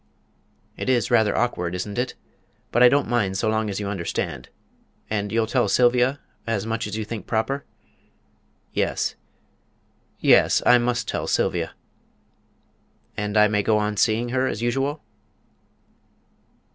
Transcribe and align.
"It's 0.77 1.11
rather 1.11 1.37
awkward, 1.37 1.75
isn't 1.75 1.99
it? 1.99 2.15
But 2.71 2.81
I 2.81 2.89
don't 2.89 3.07
mind 3.07 3.37
so 3.37 3.47
long 3.47 3.69
as 3.69 3.79
you 3.79 3.87
understand. 3.87 4.49
And 5.11 5.31
you'll 5.31 5.45
tell 5.45 5.69
Sylvia 5.69 6.19
as 6.47 6.65
much 6.65 6.87
as 6.87 6.97
you 6.97 7.05
think 7.05 7.27
proper?" 7.27 7.65
"Yes 8.73 9.13
yes; 10.19 10.63
I 10.65 10.79
must 10.79 11.07
tell 11.07 11.27
Sylvia." 11.27 11.75
"And 13.15 13.37
I 13.37 13.47
may 13.47 13.61
go 13.61 13.77
on 13.77 13.95
seeing 13.95 14.29
her 14.29 14.47
as 14.47 14.59
usual?" 14.63 15.03